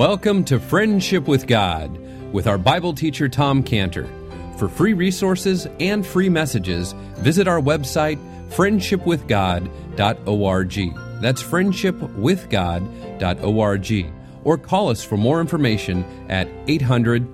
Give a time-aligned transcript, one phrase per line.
[0.00, 1.94] Welcome to Friendship with God
[2.32, 4.08] with our Bible teacher Tom Cantor.
[4.56, 8.18] For free resources and free messages, visit our website
[8.48, 11.20] friendshipwithgod.org.
[11.20, 14.12] That's friendshipwithgod.org.
[14.42, 17.28] Or call us for more information at 800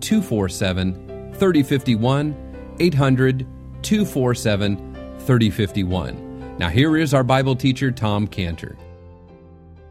[0.00, 2.76] 247 3051.
[2.78, 3.46] 800
[3.82, 6.56] 247 3051.
[6.56, 8.78] Now, here is our Bible teacher, Tom Cantor.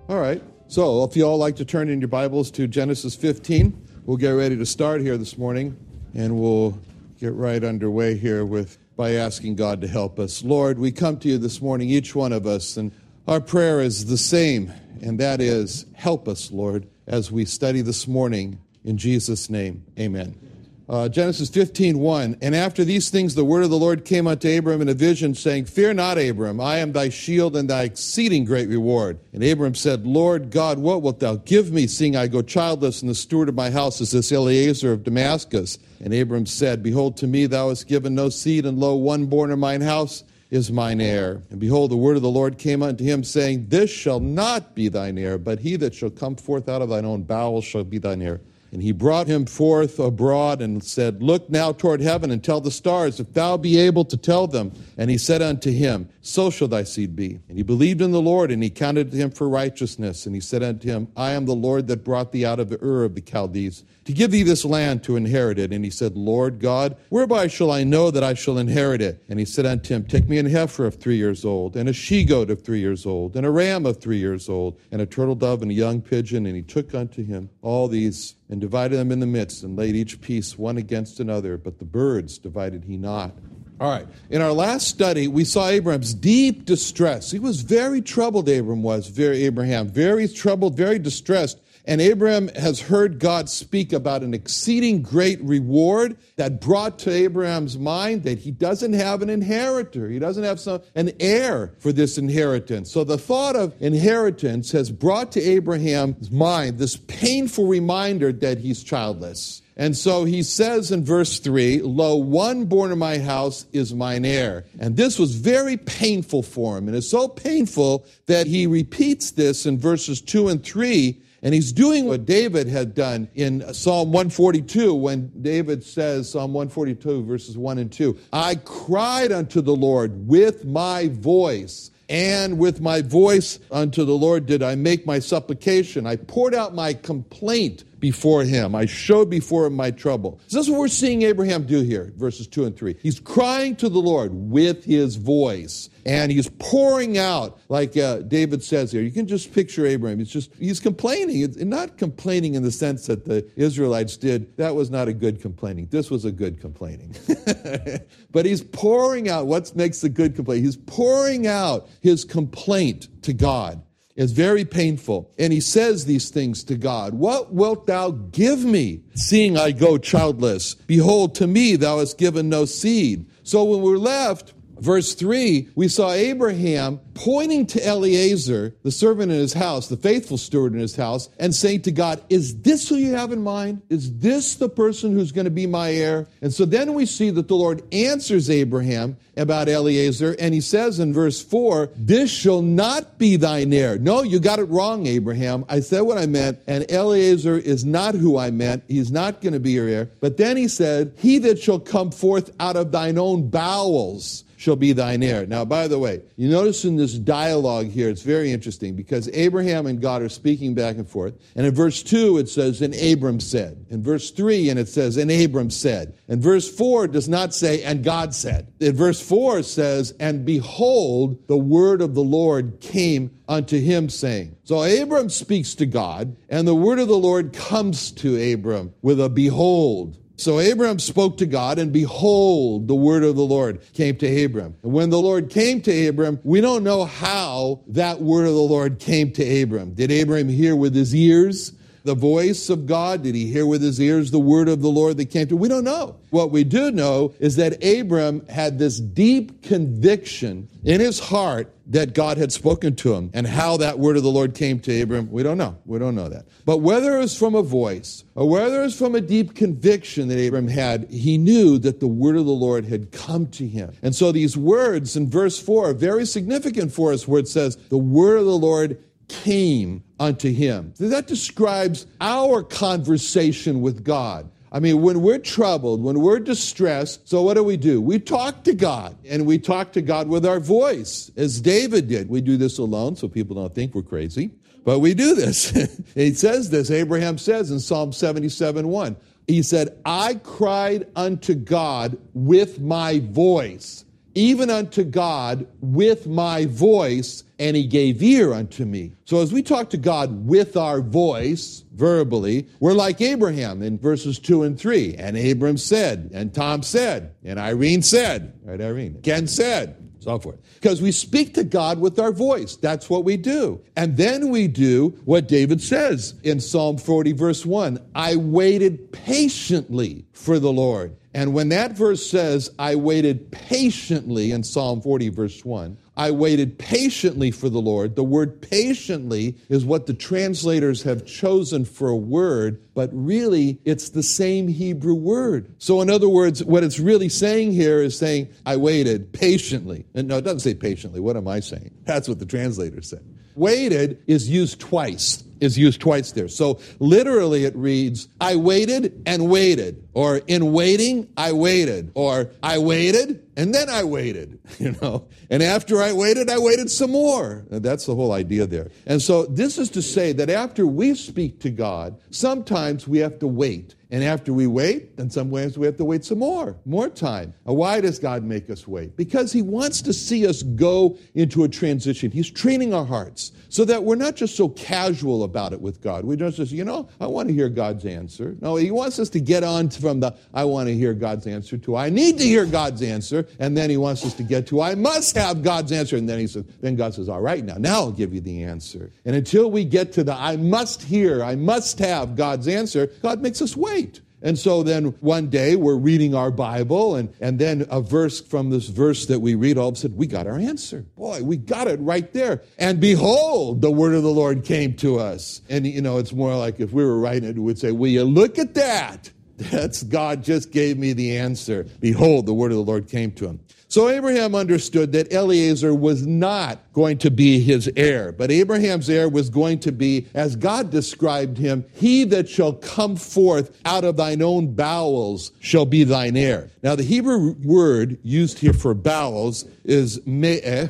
[0.08, 0.42] All right.
[0.72, 4.30] So, if you all like to turn in your Bibles to Genesis 15, we'll get
[4.30, 5.76] ready to start here this morning,
[6.14, 6.80] and we'll
[7.20, 10.46] get right underway here with by asking God to help us.
[10.46, 12.94] Lord, we come to you this morning, each one of us, and
[13.28, 14.72] our prayer is the same,
[15.02, 18.58] and that is, help us, Lord, as we study this morning.
[18.86, 20.51] In Jesus' name, amen.
[20.92, 22.38] Uh, Genesis 15, 1.
[22.42, 25.34] And after these things, the word of the Lord came unto Abram in a vision,
[25.34, 29.18] saying, Fear not, Abram, I am thy shield and thy exceeding great reward.
[29.32, 33.10] And Abram said, Lord God, what wilt thou give me, seeing I go childless, and
[33.10, 35.80] the steward of my house is this Eliezer of Damascus?
[36.02, 39.50] And Abram said, Behold, to me thou hast given no seed, and lo, one born
[39.50, 41.42] in mine house is mine heir.
[41.52, 44.90] And behold, the word of the Lord came unto him, saying, This shall not be
[44.90, 47.98] thine heir, but he that shall come forth out of thine own bowels shall be
[47.98, 48.42] thine heir.
[48.74, 52.72] And he brought him forth abroad and said, Look now toward heaven and tell the
[52.72, 54.72] stars, if thou be able to tell them.
[54.98, 57.40] And he said unto him, So shall thy seed be.
[57.50, 60.26] And he believed in the Lord, and he counted him for righteousness.
[60.26, 62.82] And he said unto him, I am the Lord that brought thee out of the
[62.82, 65.72] Ur of the Chaldees, to give thee this land to inherit it.
[65.72, 69.24] And he said, Lord God, whereby shall I know that I shall inherit it?
[69.30, 71.94] And he said unto him, Take me an heifer of three years old, and a
[71.94, 75.06] she goat of three years old, and a ram of three years old, and a
[75.06, 76.46] turtle dove, and a young pigeon.
[76.46, 79.96] And he took unto him all these and divided them in the midst, and laid
[79.96, 83.32] each piece one against another, but the birds divided he not.
[83.80, 84.08] All right.
[84.30, 87.32] In our last study, we saw Abraham's deep distress.
[87.32, 91.60] He was very troubled, Abram was, very Abraham, very troubled, very distressed.
[91.86, 97.78] And Abraham has heard God speak about an exceeding great reward that brought to Abraham's
[97.78, 100.10] mind that he doesn't have an inheritor.
[100.10, 102.92] He doesn't have some, an heir for this inheritance.
[102.92, 108.84] So the thought of inheritance has brought to Abraham's mind this painful reminder that he's
[108.84, 109.62] childless.
[109.78, 114.26] And so he says in verse 3 Lo, one born in my house is mine
[114.26, 114.66] heir.
[114.80, 116.88] And this was very painful for him.
[116.88, 121.72] And it's so painful that he repeats this in verses 2 and 3 and he's
[121.72, 127.80] doing what David had done in Psalm 142 when David says, Psalm 142, verses 1
[127.80, 131.90] and 2, I cried unto the Lord with my voice.
[132.10, 136.06] And with my voice unto the Lord did I make my supplication.
[136.06, 138.76] I poured out my complaint before him.
[138.76, 140.42] I showed before him my trouble.
[140.48, 142.98] So this is what we're seeing Abraham do here, verses 2 and 3.
[143.02, 145.90] He's crying to the Lord with his voice.
[146.04, 149.04] And he's pouring out, like uh, David says here.
[149.04, 150.18] You can just picture Abraham.
[150.18, 151.42] He's just, he's complaining.
[151.42, 154.58] It's not complaining in the sense that the Israelites did.
[154.58, 155.88] That was not a good complaining.
[155.92, 157.16] This was a good complaining.
[158.32, 160.66] but he's pouring out what makes a good complaint.
[160.66, 163.84] He's pouring out his complaint to God.
[164.16, 165.32] It's very painful.
[165.38, 169.98] And he says these things to God What wilt thou give me, seeing I go
[169.98, 170.76] childless?
[170.76, 173.26] Behold, to me thou hast given no seed.
[173.44, 179.38] So when we're left, verse 3, we saw Abraham pointing to Eliezer, the servant in
[179.38, 182.96] his house, the faithful steward in his house, and saying to God, Is this who
[182.96, 183.82] you have in mind?
[183.90, 186.28] Is this the person who's going to be my heir?
[186.42, 191.00] And so then we see that the Lord answers Abraham about Eliezer, and he says
[191.00, 193.98] in verse 4, This shall not be thine heir.
[193.98, 195.64] No, you got it wrong, Abraham.
[195.70, 198.84] I said what I meant, and Eliezer is not who I meant.
[198.88, 200.10] He's not going to be your heir.
[200.20, 204.76] But then he said, He that shall come forth out of thine own bowels shall
[204.76, 205.48] be thine heir.
[205.48, 209.88] Now, by the way, you notice in this dialogue here, it's very interesting because Abraham
[209.88, 211.34] and God are speaking back and forth.
[211.56, 213.88] And in verse 2, it says, And Abram said.
[213.90, 216.14] In verse 3, and it says, And Abram said.
[216.28, 218.72] And verse 4 does not say, And God said.
[218.80, 224.56] In verse 4 says, And behold, the word of the Lord came unto him, saying.
[224.64, 229.20] So Abram speaks to God, and the word of the Lord comes to Abram with
[229.20, 230.20] a behold.
[230.42, 234.76] So Abraham spoke to God, and behold, the word of the Lord came to Abram.
[234.82, 238.60] And when the Lord came to Abram, we don't know how that word of the
[238.60, 239.94] Lord came to Abram.
[239.94, 241.74] Did Abraham hear with his ears?
[242.04, 243.24] The voice of God?
[243.24, 245.60] Did he hear with his ears the word of the Lord that came to him?
[245.60, 246.16] We don't know.
[246.30, 252.14] What we do know is that Abram had this deep conviction in his heart that
[252.14, 253.32] God had spoken to him.
[253.34, 255.78] And how that word of the Lord came to Abram, we don't know.
[255.86, 256.46] We don't know that.
[256.66, 260.30] But whether it was from a voice or whether it was from a deep conviction
[260.30, 263.94] that Abram had, he knew that the word of the Lord had come to him.
[264.02, 267.76] And so these words in verse 4 are very significant for us where it says,
[267.90, 268.98] The word of the Lord
[269.32, 270.94] came unto him.
[271.00, 274.52] That describes our conversation with God.
[274.74, 278.02] I mean, when we're troubled, when we're distressed, so what do we do?
[278.02, 282.30] We talk to God, and we talk to God with our voice, as David did.
[282.30, 284.52] We do this alone so people don't think we're crazy,
[284.84, 285.72] but we do this.
[286.16, 289.18] he says this, Abraham says in Psalm 77 1.
[289.48, 297.44] He said, I cried unto God with my voice even unto God with my voice,
[297.60, 299.14] and he gave ear unto me.
[299.26, 304.40] So as we talk to God with our voice, verbally, we're like Abraham in verses
[304.40, 305.16] 2 and 3.
[305.16, 310.60] And Abram said, and Tom said, and Irene said, right, Irene, Ken said, so forth.
[310.76, 312.76] Because we speak to God with our voice.
[312.76, 313.82] That's what we do.
[313.96, 320.26] And then we do what David says in Psalm 40, verse 1 I waited patiently
[320.34, 321.16] for the Lord.
[321.34, 326.78] And when that verse says, I waited patiently in Psalm 40, verse 1, I waited
[326.78, 328.16] patiently for the Lord.
[328.16, 334.10] The word patiently is what the translators have chosen for a word, but really it's
[334.10, 335.74] the same Hebrew word.
[335.78, 340.06] So, in other words, what it's really saying here is saying, I waited patiently.
[340.14, 341.22] And no, it doesn't say patiently.
[341.22, 341.92] What am I saying?
[342.04, 343.26] That's what the translator said.
[343.56, 346.48] Waited is used twice, is used twice there.
[346.48, 352.78] So literally it reads, I waited and waited, or in waiting, I waited, or I
[352.78, 355.28] waited and then I waited, you know.
[355.50, 357.66] And after I waited, I waited some more.
[357.70, 358.90] And that's the whole idea there.
[359.06, 363.40] And so this is to say that after we speak to God, sometimes we have
[363.40, 363.96] to wait.
[364.10, 367.54] And after we wait, in some ways we have to wait some more, more time.
[367.66, 369.16] Now, why does God make us wait?
[369.16, 372.30] Because He wants to see us go into a transition.
[372.30, 376.26] He's training our hearts so that we're not just so casual about it with God.
[376.26, 378.58] We don't just, you know, I want to hear God's answer.
[378.60, 381.78] No, He wants us to get on from the I want to hear God's answer
[381.78, 383.48] to I need to hear God's answer.
[383.60, 386.18] And then He wants us to get to I must have God's answer.
[386.18, 388.64] And then He says, then God says, all right, now, now I'll give you the
[388.64, 389.12] answer.
[389.26, 393.42] And until we get to the I must hear, I must have God's answer, God
[393.42, 394.22] makes us wait.
[394.44, 398.72] And so then one day we're reading our Bible, and, and then a verse from
[398.72, 401.06] this verse that we read, all of a sudden we got our answer.
[401.16, 402.64] Boy, we got it right there.
[402.80, 405.62] And behold, the word of the Lord came to us.
[405.70, 408.10] And, you know, it's more like if we were writing it, we would say, Will
[408.10, 409.30] you look at that?
[409.70, 411.86] That's God just gave me the answer.
[412.00, 413.60] Behold, the word of the Lord came to him.
[413.88, 419.28] So Abraham understood that Eliezer was not going to be his heir, but Abraham's heir
[419.28, 424.16] was going to be, as God described him, he that shall come forth out of
[424.16, 426.70] thine own bowels shall be thine heir.
[426.82, 430.90] Now, the Hebrew word used here for bowels is me'eh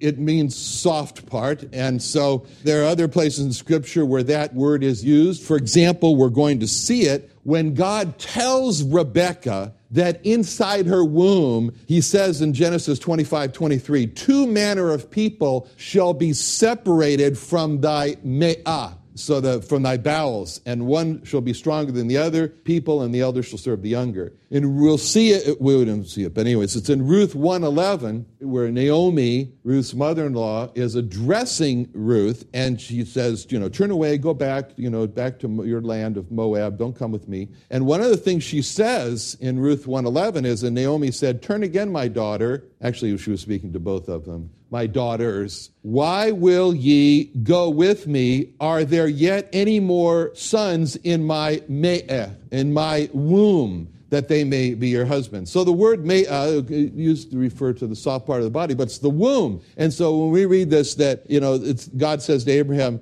[0.00, 1.64] it means soft part.
[1.72, 5.42] And so there are other places in Scripture where that word is used.
[5.42, 11.74] For example, we're going to see it when God tells Rebekah that inside her womb,
[11.86, 18.16] he says in Genesis 25 23, two manner of people shall be separated from thy
[18.22, 23.02] me'ah so that from thy bowels, and one shall be stronger than the other people,
[23.02, 24.32] and the elder shall serve the younger.
[24.50, 28.70] And we'll see it, we wouldn't see it, but anyways, it's in Ruth 111, where
[28.70, 34.70] Naomi, Ruth's mother-in-law, is addressing Ruth, and she says, you know, turn away, go back,
[34.76, 37.48] you know, back to your land of Moab, don't come with me.
[37.70, 41.62] And one of the things she says in Ruth 111 is, and Naomi said, turn
[41.62, 42.64] again, my daughter.
[42.80, 48.06] Actually, she was speaking to both of them my daughters, why will ye go with
[48.06, 48.52] me?
[48.60, 53.88] Are there yet any more sons in my me'eh, in my womb?
[54.10, 55.50] that they may be your husbands.
[55.50, 58.74] So the word may uh, used to refer to the soft part of the body,
[58.74, 59.60] but it's the womb.
[59.76, 61.58] And so when we read this, that you know,
[61.96, 63.00] God says to Abraham,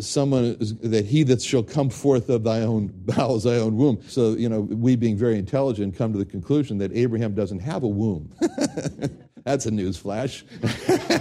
[0.00, 4.00] someone is, that he that shall come forth of thy own bowels, thy own womb.
[4.08, 7.82] So you know, we being very intelligent come to the conclusion that Abraham doesn't have
[7.82, 8.32] a womb.
[9.44, 10.44] That's a news flash.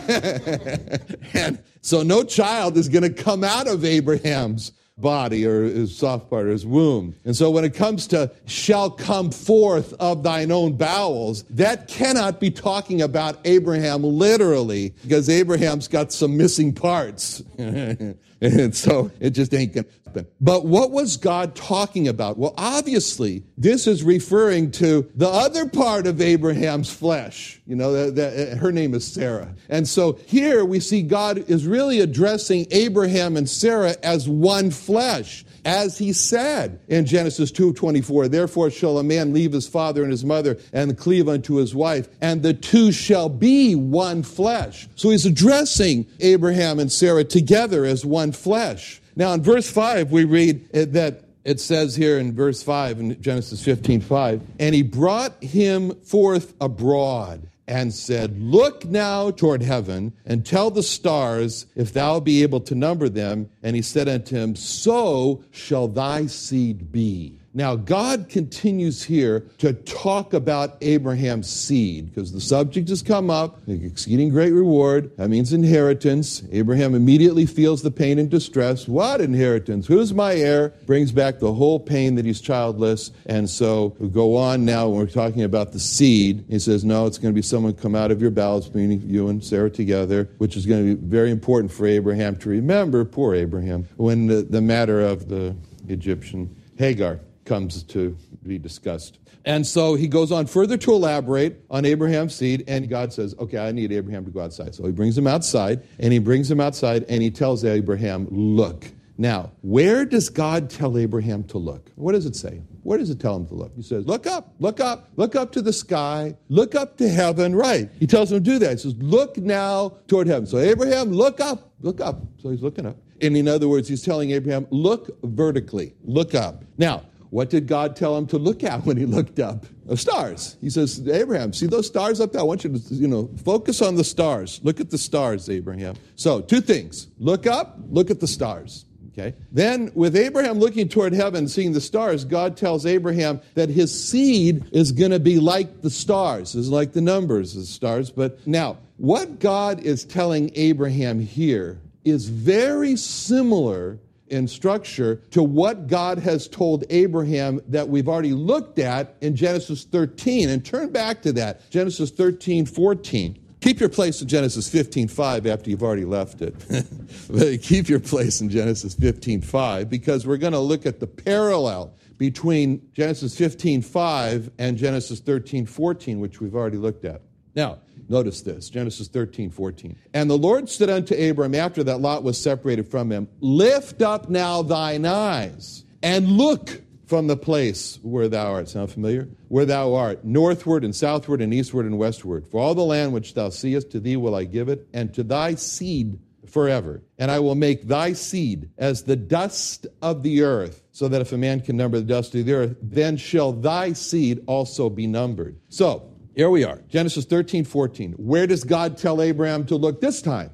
[1.34, 6.30] and so no child is going to come out of Abraham's body or his soft
[6.30, 7.16] part or his womb.
[7.26, 12.40] And so when it comes to shall come forth of thine own bowels, that cannot
[12.40, 17.44] be talking about Abraham literally because Abraham's got some missing parts.
[18.42, 20.28] and so it just ain't going to happen.
[20.40, 22.38] But what was God talking about?
[22.38, 27.62] Well, obviously, this is referring to the other part of Abraham's flesh.
[27.66, 29.54] You know, the, the, uh, her name is Sarah.
[29.70, 35.46] And so here we see God is really addressing Abraham and Sarah as one flesh
[35.66, 40.24] as he said in Genesis 2:24, therefore shall a man leave his father and his
[40.24, 44.88] mother and cleave unto his wife, and the two shall be one flesh.
[44.96, 49.02] So he's addressing Abraham and Sarah together as one flesh.
[49.16, 53.64] Now in verse 5 we read that it says here in verse 5 in Genesis
[53.64, 60.46] 15 5, and he brought him forth abroad and said, Look now toward heaven and
[60.46, 63.50] tell the stars if thou be able to number them.
[63.64, 67.40] And he said unto him, So shall thy seed be.
[67.58, 73.62] Now, God continues here to talk about Abraham's seed because the subject has come up,
[73.70, 75.16] exceeding great reward.
[75.16, 76.44] That means inheritance.
[76.52, 78.90] Abraham immediately feels the pain and distress.
[78.90, 79.88] What inheritance?
[79.88, 80.74] Who's my heir?
[80.86, 83.12] Brings back the whole pain that he's childless.
[83.26, 86.44] And so we go on now when we're talking about the seed.
[86.50, 89.30] He says, No, it's going to be someone come out of your bowels, meaning you
[89.30, 93.06] and Sarah together, which is going to be very important for Abraham to remember.
[93.06, 95.56] Poor Abraham, when the, the matter of the
[95.88, 99.20] Egyptian Hagar comes to be discussed.
[99.46, 103.60] And so he goes on further to elaborate on Abraham's seed, and God says, Okay,
[103.60, 104.74] I need Abraham to go outside.
[104.74, 108.88] So he brings him outside, and he brings him outside, and he tells Abraham, Look.
[109.18, 111.90] Now, where does God tell Abraham to look?
[111.96, 112.62] What does it say?
[112.84, 113.74] Where does it tell him to look?
[113.76, 117.56] He says, Look up, look up, look up to the sky, look up to heaven.
[117.56, 117.90] Right.
[118.00, 118.72] He tells him to do that.
[118.72, 120.48] He says, Look now toward heaven.
[120.48, 122.20] So, Abraham, look up, look up.
[122.42, 122.98] So he's looking up.
[123.22, 126.64] And in other words, he's telling Abraham, Look vertically, look up.
[126.78, 127.04] Now,
[127.36, 129.66] what did God tell him to look at when he looked up?
[129.86, 130.56] The stars.
[130.62, 132.40] He says, Abraham, see those stars up there?
[132.40, 134.62] I want you to, you know, focus on the stars.
[134.64, 135.98] Look at the stars, Abraham.
[136.16, 137.10] So, two things.
[137.20, 138.86] Look up, look at the stars.
[139.10, 139.36] Okay.
[139.52, 144.70] Then, with Abraham looking toward heaven, seeing the stars, God tells Abraham that his seed
[144.72, 148.12] is going to be like the stars, is like the numbers of the stars.
[148.12, 155.88] But now, what God is telling Abraham here is very similar in structure to what
[155.88, 160.50] God has told Abraham that we've already looked at in Genesis 13.
[160.50, 163.40] And turn back to that, Genesis 13, 14.
[163.62, 167.62] Keep your place in Genesis 15, 5 after you've already left it.
[167.64, 171.96] Keep your place in Genesis 15, 5 because we're going to look at the parallel
[172.18, 177.22] between Genesis 15, 5 and Genesis 13, 14, which we've already looked at.
[177.56, 179.96] Now, Notice this Genesis 13, 14.
[180.14, 184.30] And the Lord said unto Abram after that Lot was separated from him, Lift up
[184.30, 188.70] now thine eyes and look from the place where thou art.
[188.70, 189.28] Sound familiar?
[189.48, 192.48] Where thou art, northward and southward and eastward and westward.
[192.48, 195.24] For all the land which thou seest, to thee will I give it, and to
[195.24, 196.20] thy seed
[196.50, 197.04] forever.
[197.18, 201.32] And I will make thy seed as the dust of the earth, so that if
[201.32, 205.08] a man can number the dust of the earth, then shall thy seed also be
[205.08, 205.60] numbered.
[205.70, 208.14] So, here we are, Genesis 13, 14.
[208.14, 210.52] Where does God tell Abraham to look this time?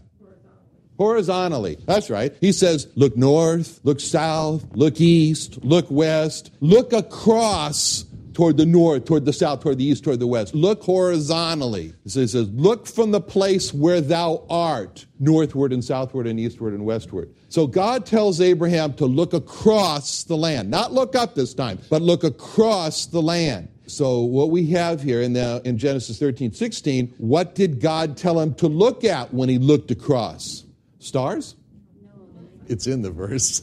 [0.97, 1.77] Horizontally.
[1.85, 2.33] That's right.
[2.39, 9.05] He says, look north, look south, look east, look west, look across toward the north,
[9.05, 10.53] toward the south, toward the east, toward the west.
[10.55, 11.93] Look horizontally.
[12.03, 16.85] He says, look from the place where thou art, northward and southward and eastward and
[16.85, 17.33] westward.
[17.49, 22.01] So God tells Abraham to look across the land, not look up this time, but
[22.01, 23.69] look across the land.
[23.91, 28.39] So, what we have here in, the, in Genesis 13, 16, what did God tell
[28.39, 30.63] him to look at when he looked across?
[30.99, 31.55] Stars?
[32.01, 32.09] No.
[32.67, 33.59] It's in the verse.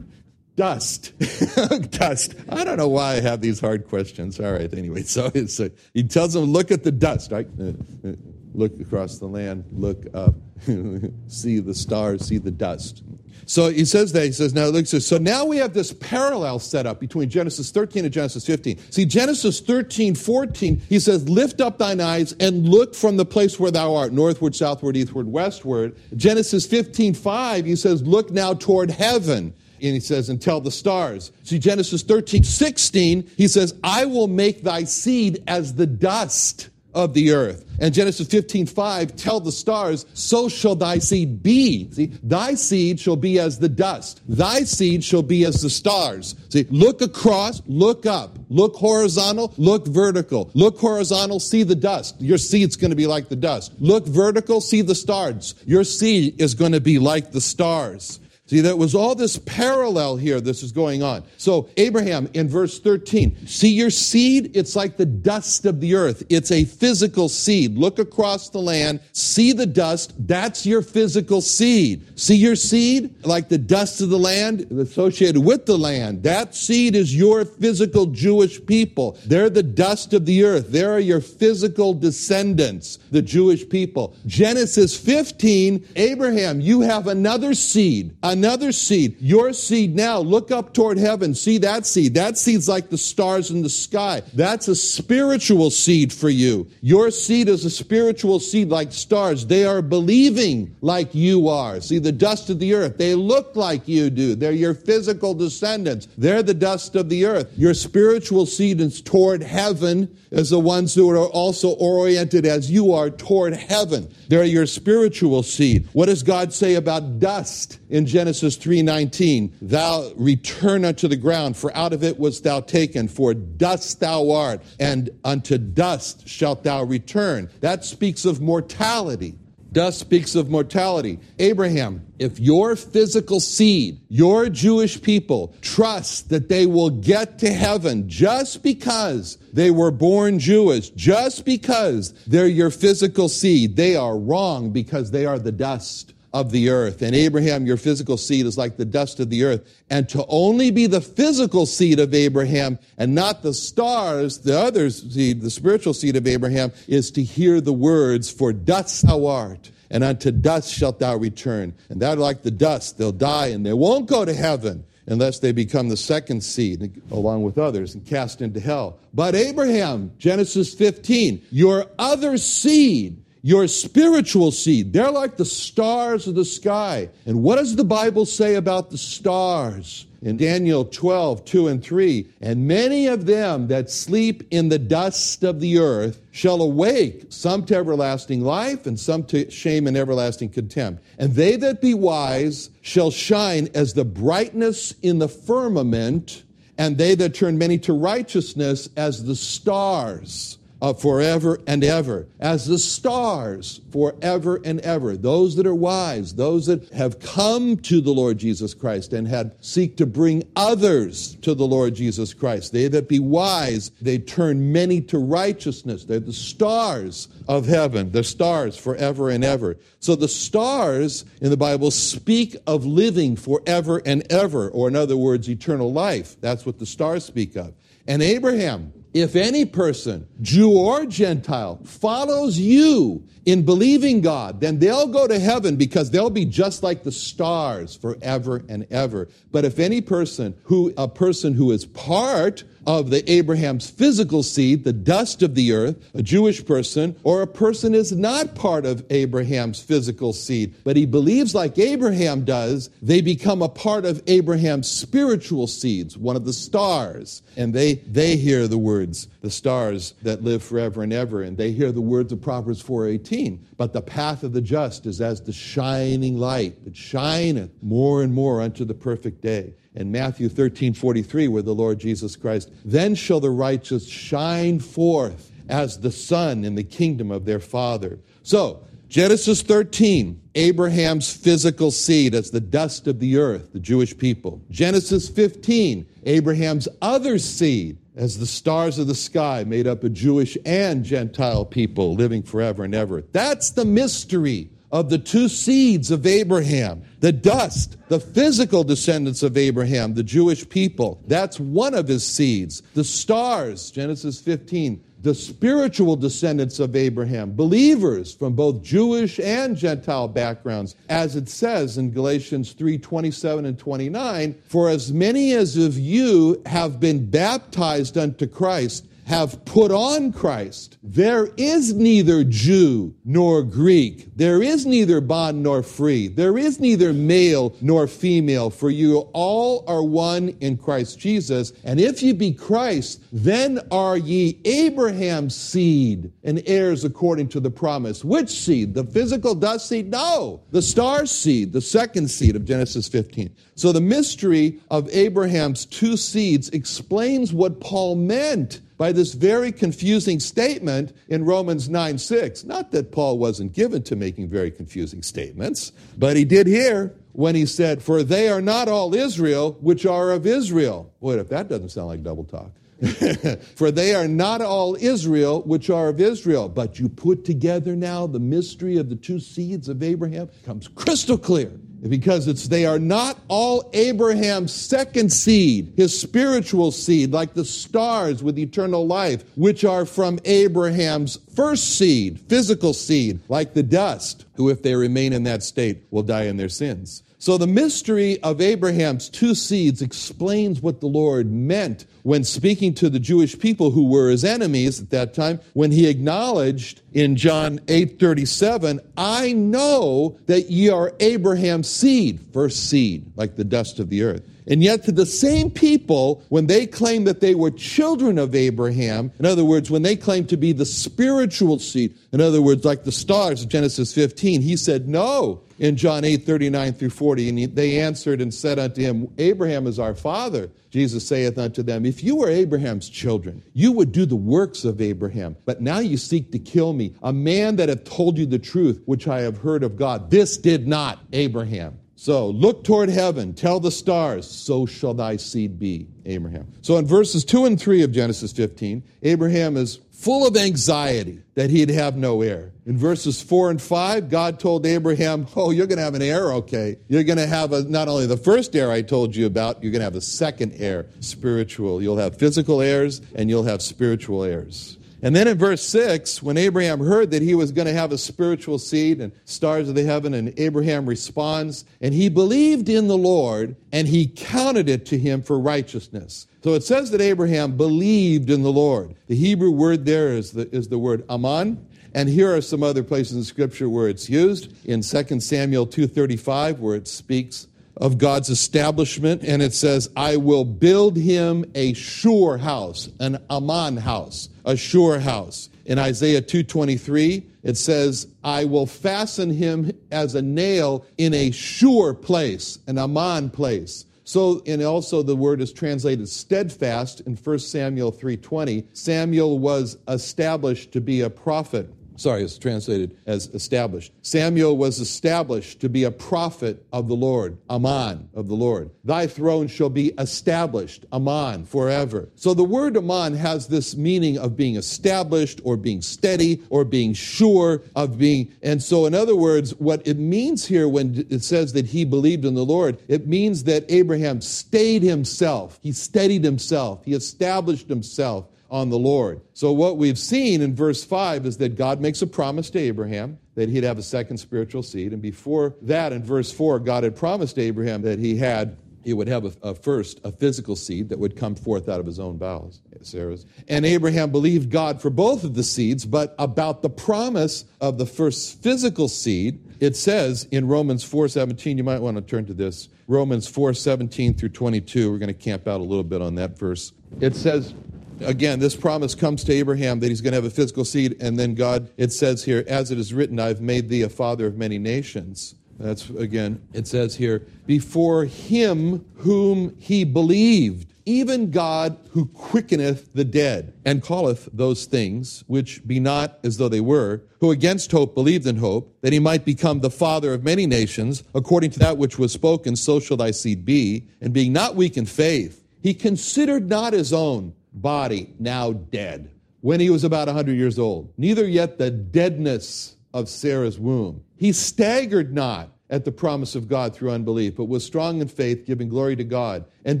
[0.56, 1.18] dust.
[1.92, 2.34] dust.
[2.50, 4.38] I don't know why I have these hard questions.
[4.38, 7.32] All right, anyway, so it's, uh, he tells him, look at the dust.
[7.32, 7.48] Right?
[7.58, 7.72] Uh,
[8.06, 8.12] uh,
[8.52, 10.34] look across the land, look up,
[11.26, 13.02] see the stars, see the dust.
[13.46, 14.24] So he says that.
[14.24, 18.04] He says, now look, so now we have this parallel set up between Genesis 13
[18.04, 18.78] and Genesis 15.
[18.90, 23.58] See, Genesis 13, 14, he says, lift up thine eyes and look from the place
[23.58, 25.96] where thou art, northward, southward, eastward, westward.
[26.16, 29.54] Genesis 15, 5, he says, look now toward heaven.
[29.80, 31.32] And he says, and tell the stars.
[31.44, 37.12] See, Genesis 13, 16, he says, I will make thy seed as the dust of
[37.14, 37.64] the earth.
[37.78, 41.92] And Genesis 15, 5, tell the stars, so shall thy seed be.
[41.92, 44.22] See, thy seed shall be as the dust.
[44.26, 46.34] Thy seed shall be as the stars.
[46.48, 48.38] See, look across, look up.
[48.48, 50.50] Look horizontal, look vertical.
[50.54, 52.18] Look horizontal, see the dust.
[52.18, 53.72] Your seed's going to be like the dust.
[53.78, 55.54] Look vertical, see the stars.
[55.66, 58.20] Your seed is going to be like the stars.
[58.46, 60.40] See, there was all this parallel here.
[60.40, 61.24] This is going on.
[61.36, 64.56] So, Abraham in verse 13, see your seed?
[64.56, 66.22] It's like the dust of the earth.
[66.28, 67.76] It's a physical seed.
[67.76, 70.14] Look across the land, see the dust.
[70.28, 72.18] That's your physical seed.
[72.18, 73.26] See your seed?
[73.26, 76.22] Like the dust of the land associated with the land.
[76.22, 79.18] That seed is your physical Jewish people.
[79.26, 80.70] They're the dust of the earth.
[80.70, 84.14] They are your physical descendants, the Jewish people.
[84.24, 90.98] Genesis 15, Abraham, you have another seed Another seed, your seed now, look up toward
[90.98, 92.12] heaven, see that seed.
[92.12, 94.20] That seed's like the stars in the sky.
[94.34, 96.68] That's a spiritual seed for you.
[96.82, 99.46] Your seed is a spiritual seed like stars.
[99.46, 101.80] They are believing like you are.
[101.80, 104.34] See, the dust of the earth, they look like you do.
[104.34, 106.06] They're your physical descendants.
[106.18, 107.50] They're the dust of the earth.
[107.56, 112.92] Your spiritual seed is toward heaven as the ones who are also oriented as you
[112.92, 114.12] are toward heaven.
[114.28, 115.88] They're your spiritual seed.
[115.94, 119.52] What does God say about dust in Genesis 3:19?
[119.60, 124.30] Thou return unto the ground, for out of it wast thou taken, for dust thou
[124.30, 127.48] art, and unto dust shalt thou return.
[127.60, 129.34] That speaks of mortality.
[129.72, 131.18] Dust speaks of mortality.
[131.38, 138.08] Abraham, if your physical seed, your Jewish people, trust that they will get to heaven
[138.08, 144.70] just because they were born Jewish, just because they're your physical seed, they are wrong
[144.70, 147.02] because they are the dust of the earth.
[147.02, 149.82] And Abraham, your physical seed, is like the dust of the earth.
[149.90, 154.90] And to only be the physical seed of Abraham and not the stars, the other
[154.90, 159.70] seed, the spiritual seed of Abraham, is to hear the words, For dust thou art,
[159.90, 161.74] and unto dust shalt thou return.
[161.88, 165.52] And they're like the dust, they'll die and they won't go to heaven unless they
[165.52, 168.98] become the second seed along with others and cast into hell.
[169.14, 174.92] But Abraham, Genesis 15, your other seed, your spiritual seed.
[174.92, 177.08] They're like the stars of the sky.
[177.26, 180.04] And what does the Bible say about the stars?
[180.20, 185.44] In Daniel 12, 2 and 3, and many of them that sleep in the dust
[185.44, 190.48] of the earth shall awake, some to everlasting life, and some to shame and everlasting
[190.48, 191.04] contempt.
[191.16, 196.42] And they that be wise shall shine as the brightness in the firmament,
[196.78, 202.66] and they that turn many to righteousness as the stars of forever and ever, as
[202.66, 205.16] the stars forever and ever.
[205.16, 209.56] Those that are wise, those that have come to the Lord Jesus Christ and had
[209.64, 212.72] seek to bring others to the Lord Jesus Christ.
[212.72, 216.04] They that be wise, they turn many to righteousness.
[216.04, 219.78] They're the stars of heaven, the stars forever and ever.
[220.00, 225.16] So the stars in the Bible speak of living forever and ever, or in other
[225.16, 226.36] words, eternal life.
[226.40, 227.72] That's what the stars speak of.
[228.06, 235.06] And Abraham, if any person, Jew or Gentile, follows you in believing God, then they'll
[235.06, 239.28] go to heaven because they'll be just like the stars forever and ever.
[239.52, 244.84] But if any person who, a person who is part of the Abraham's physical seed,
[244.84, 249.04] the dust of the earth, a Jewish person, or a person is not part of
[249.10, 254.90] Abraham's physical seed, but he believes like Abraham does, they become a part of Abraham's
[254.90, 257.42] spiritual seeds, one of the stars.
[257.56, 261.72] And they, they hear the words, the stars that live forever and ever, and they
[261.72, 263.58] hear the words of Proverbs 4.18.
[263.76, 268.32] But the path of the just is as the shining light that shineth more and
[268.32, 273.14] more unto the perfect day in Matthew 13 43, where the Lord Jesus Christ, then
[273.14, 278.18] shall the righteous shine forth as the sun in the kingdom of their Father.
[278.42, 284.60] So, Genesis 13, Abraham's physical seed as the dust of the earth, the Jewish people.
[284.70, 290.56] Genesis 15, Abraham's other seed as the stars of the sky, made up of Jewish
[290.64, 293.22] and Gentile people living forever and ever.
[293.32, 299.58] That's the mystery of the two seeds of Abraham, the dust, the physical descendants of
[299.58, 301.22] Abraham, the Jewish people.
[301.26, 302.80] That's one of his seeds.
[302.94, 310.28] The stars, Genesis 15, the spiritual descendants of Abraham, believers from both Jewish and Gentile
[310.28, 315.98] backgrounds, as it says in Galatians 3 27 and 29, for as many as of
[315.98, 320.98] you have been baptized unto Christ, have put on Christ.
[321.02, 324.28] There is neither Jew nor Greek.
[324.36, 326.28] There is neither bond nor free.
[326.28, 331.72] There is neither male nor female, for you all are one in Christ Jesus.
[331.82, 337.70] And if ye be Christ, then are ye Abraham's seed and heirs according to the
[337.70, 338.24] promise.
[338.24, 338.94] Which seed?
[338.94, 340.08] The physical dust seed?
[340.08, 340.62] No.
[340.70, 343.50] The star seed, the second seed of Genesis 15.
[343.74, 350.40] So the mystery of Abraham's two seeds explains what Paul meant by this very confusing
[350.40, 352.64] statement in Romans 9 6.
[352.64, 357.54] Not that Paul wasn't given to making very confusing statements, but he did here when
[357.54, 361.12] he said, For they are not all Israel which are of Israel.
[361.20, 362.70] What if that doesn't sound like double talk?
[363.76, 366.68] For they are not all Israel which are of Israel.
[366.68, 371.36] But you put together now the mystery of the two seeds of Abraham, comes crystal
[371.36, 371.72] clear
[372.08, 378.42] because it's they are not all Abraham's second seed, his spiritual seed, like the stars
[378.42, 384.68] with eternal life, which are from Abraham's first seed, physical seed, like the dust, who,
[384.68, 387.22] if they remain in that state, will die in their sins.
[387.38, 393.10] So the mystery of Abraham's two seeds explains what the Lord meant when speaking to
[393.10, 397.78] the Jewish people who were his enemies at that time when he acknowledged in John
[397.88, 404.22] 8:37, "I know that ye are Abraham's seed, first seed, like the dust of the
[404.22, 408.54] earth." And yet, to the same people, when they claim that they were children of
[408.54, 412.84] Abraham, in other words, when they claim to be the spiritual seed, in other words,
[412.84, 417.48] like the stars of Genesis 15, he said, No, in John 8, 39 through 40.
[417.48, 420.70] And they answered and said unto him, Abraham is our father.
[420.90, 425.00] Jesus saith unto them, If you were Abraham's children, you would do the works of
[425.00, 425.56] Abraham.
[425.64, 429.02] But now you seek to kill me, a man that hath told you the truth,
[429.04, 430.30] which I have heard of God.
[430.30, 431.98] This did not Abraham.
[432.16, 436.72] So look toward heaven, tell the stars, so shall thy seed be, Abraham.
[436.80, 441.68] So in verses 2 and 3 of Genesis 15, Abraham is full of anxiety that
[441.68, 442.72] he'd have no heir.
[442.86, 446.52] In verses 4 and 5, God told Abraham, Oh, you're going to have an heir,
[446.54, 446.96] okay.
[447.06, 449.92] You're going to have a, not only the first heir I told you about, you're
[449.92, 452.00] going to have a second heir, spiritual.
[452.00, 454.96] You'll have physical heirs and you'll have spiritual heirs.
[455.22, 458.18] And then in verse 6, when Abraham heard that he was going to have a
[458.18, 463.16] spiritual seed and stars of the heaven, and Abraham responds, and he believed in the
[463.16, 466.46] Lord, and he counted it to him for righteousness.
[466.62, 469.14] So it says that Abraham believed in the Lord.
[469.28, 471.86] The Hebrew word there is the, is the word aman.
[472.12, 474.72] And here are some other places in Scripture where it's used.
[474.86, 480.64] In 2 Samuel 2.35, where it speaks of God's establishment, and it says, I will
[480.64, 485.70] build him a sure house, an Aman house, a sure house.
[485.86, 492.12] In Isaiah 2:23, it says, I will fasten him as a nail in a sure
[492.12, 494.04] place, an Aman place.
[494.24, 498.84] So, and also the word is translated steadfast in 1 Samuel 3:20.
[498.92, 504.12] Samuel was established to be a prophet sorry, it's translated as established.
[504.22, 508.90] Samuel was established to be a prophet of the Lord, Aman of the Lord.
[509.04, 512.28] Thy throne shall be established, Aman, forever.
[512.34, 517.12] So the word Aman has this meaning of being established or being steady or being
[517.12, 518.52] sure of being.
[518.62, 522.44] And so, in other words, what it means here when it says that he believed
[522.44, 525.78] in the Lord, it means that Abraham stayed himself.
[525.82, 527.04] He steadied himself.
[527.04, 528.46] He established himself
[528.76, 529.40] on the Lord.
[529.54, 533.38] So, what we've seen in verse 5 is that God makes a promise to Abraham
[533.54, 535.14] that he'd have a second spiritual seed.
[535.14, 538.76] And before that, in verse 4, God had promised Abraham that he had.
[539.02, 542.06] He would have a, a first a physical seed that would come forth out of
[542.06, 543.46] his own bowels, Sarah's.
[543.66, 548.04] And Abraham believed God for both of the seeds, but about the promise of the
[548.04, 552.90] first physical seed, it says in Romans 4:17, you might want to turn to this.
[553.08, 555.10] Romans 4:17 through 22.
[555.10, 556.92] We're going to camp out a little bit on that verse.
[557.20, 557.72] It says,
[558.20, 561.38] Again, this promise comes to Abraham that he's going to have a physical seed, and
[561.38, 564.56] then God, it says here, as it is written, I've made thee a father of
[564.56, 565.54] many nations.
[565.78, 573.24] That's again, it says here, before him whom he believed, even God who quickeneth the
[573.24, 578.14] dead, and calleth those things which be not as though they were, who against hope
[578.14, 581.98] believed in hope, that he might become the father of many nations, according to that
[581.98, 585.94] which was spoken, so shall thy seed be, and being not weak in faith, he
[585.94, 591.46] considered not his own body now dead when he was about 100 years old, neither
[591.46, 594.22] yet the deadness of Sarah's womb.
[594.36, 598.66] He staggered not at the promise of God through unbelief, but was strong in faith,
[598.66, 600.00] giving glory to God, and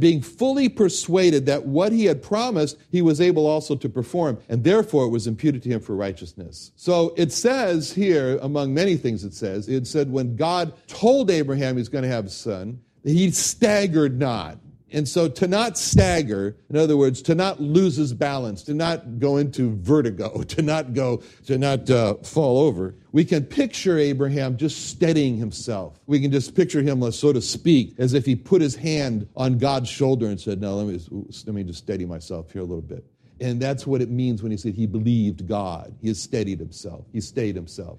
[0.00, 4.64] being fully persuaded that what he had promised, he was able also to perform, and
[4.64, 6.72] therefore it was imputed to him for righteousness.
[6.76, 11.76] So it says here, among many things it says, it said when God told Abraham
[11.76, 14.58] he's going to have a son, he staggered not.
[14.92, 19.18] And so to not stagger, in other words, to not lose his balance, to not
[19.18, 24.56] go into vertigo, to not go, to not uh, fall over, we can picture Abraham
[24.56, 25.98] just steadying himself.
[26.06, 29.58] We can just picture him, so to speak, as if he put his hand on
[29.58, 31.00] God's shoulder and said, "No, let me,
[31.46, 33.04] let me just steady myself here a little bit."
[33.40, 35.94] And that's what it means when he said he believed God.
[36.00, 37.04] He has steadied himself.
[37.12, 37.98] He stayed himself.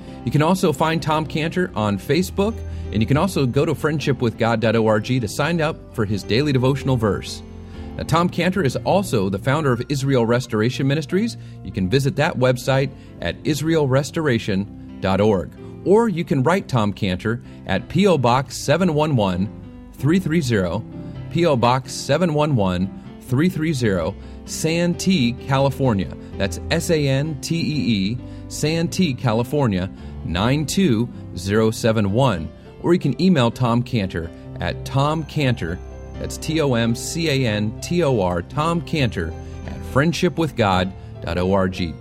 [0.25, 2.55] You can also find Tom Cantor on Facebook
[2.91, 7.41] and you can also go to friendshipwithgod.org to sign up for his daily devotional verse.
[7.95, 11.37] Now, Tom Cantor is also the founder of Israel Restoration Ministries.
[11.63, 15.51] You can visit that website at israelrestoration.org.
[15.83, 18.19] Or you can write Tom Cantor at P.O.
[18.19, 19.49] Box 711
[19.93, 20.85] 330,
[21.31, 21.55] P.O.
[21.55, 22.87] Box 711
[23.21, 26.15] 330, Santee, California.
[26.37, 28.17] That's S A N T E E,
[28.51, 29.89] Santee, California
[30.25, 32.51] 92071.
[32.81, 35.77] Or you can email Tom Cantor at Tom Cantor,
[36.19, 39.33] that's T O M C A N T O R, Tom Cantor
[39.65, 41.95] at friendshipwithgod.org.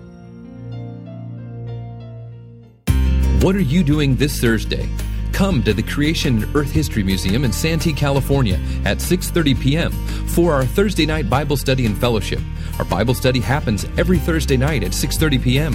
[3.43, 4.87] What are you doing this Thursday?
[5.33, 9.93] Come to the Creation and Earth History Museum in Santee, California at 6:30 p.m.
[10.29, 12.41] for our Thursday night Bible study and fellowship.
[12.79, 15.73] Our Bible study happens every Thursday night at 6:30 p.m.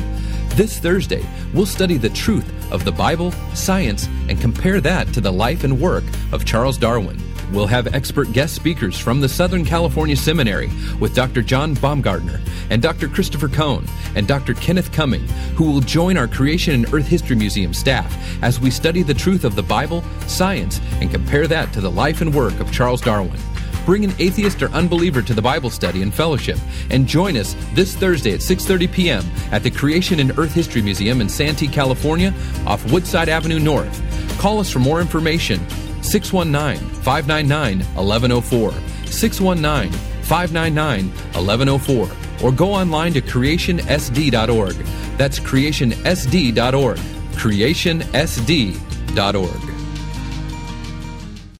[0.56, 1.22] This Thursday,
[1.54, 5.82] we'll study the truth of the Bible, science, and compare that to the life and
[5.82, 7.22] work of Charles Darwin.
[7.52, 11.42] We'll have expert guest speakers from the Southern California Seminary with Dr.
[11.42, 12.40] John Baumgardner
[12.70, 13.10] and Dr.
[13.10, 14.54] Christopher Cohn and Dr.
[14.54, 19.04] Kenneth Cumming, who will join our Creation and Earth History Museum staff as we study
[19.04, 22.72] the truth of the Bible, science, and compare that to the life and work of
[22.72, 23.42] Charles Darwin.
[23.86, 26.58] Bring an atheist or unbeliever to the Bible study and fellowship
[26.90, 29.24] and join us this Thursday at 6:30 p.m.
[29.52, 32.34] at the Creation and Earth History Museum in Santee, California,
[32.66, 34.02] off Woodside Avenue North.
[34.40, 35.60] Call us for more information
[36.02, 38.74] 619 599 1104.
[39.12, 39.92] 619
[40.24, 42.10] 599 1104.
[42.44, 44.76] Or go online to creationsd.org.
[45.18, 46.98] That's creationsd.org.
[46.98, 49.75] Creationsd.org.